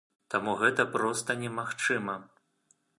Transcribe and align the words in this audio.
Таму 0.35 0.55
гэта 0.61 0.87
проста 0.95 1.37
немагчыма. 1.43 2.21